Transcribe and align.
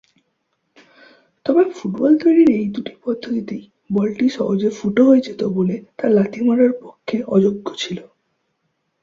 তবে 1.45 1.63
ফুটবল 1.75 2.13
তৈরির 2.21 2.49
এই 2.51 2.67
দুটি 2.67 2.93
পদ্ধতিতেই 3.03 3.63
বলটি 3.89 4.25
সহজে 4.29 4.69
ফুটো 4.77 5.01
হয়ে 5.05 5.25
যেত 5.27 5.41
ব'লে 5.55 5.77
তা 5.97 6.05
লাথি 6.09 6.41
মারার 6.43 6.73
পক্ষে 6.83 7.17
অযোগ্য 7.27 7.67
ছিল। 7.75 7.97